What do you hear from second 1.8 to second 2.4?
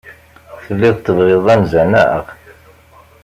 naɣ?